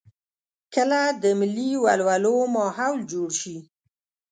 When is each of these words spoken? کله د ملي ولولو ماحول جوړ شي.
کله 0.73 0.99
د 1.21 1.23
ملي 1.39 1.69
ولولو 1.83 2.35
ماحول 2.55 2.99
جوړ 3.11 3.29
شي. 3.41 3.57